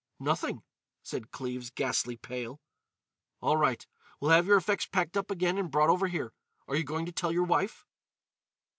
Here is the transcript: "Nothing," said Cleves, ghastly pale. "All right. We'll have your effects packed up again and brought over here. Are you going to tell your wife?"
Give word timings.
"Nothing," 0.19 0.63
said 1.03 1.29
Cleves, 1.29 1.69
ghastly 1.69 2.17
pale. 2.17 2.59
"All 3.39 3.55
right. 3.55 3.85
We'll 4.19 4.31
have 4.31 4.47
your 4.47 4.57
effects 4.57 4.87
packed 4.87 5.15
up 5.15 5.29
again 5.29 5.59
and 5.59 5.69
brought 5.69 5.91
over 5.91 6.07
here. 6.07 6.33
Are 6.67 6.75
you 6.75 6.83
going 6.83 7.05
to 7.05 7.11
tell 7.11 7.31
your 7.31 7.43
wife?" 7.45 7.85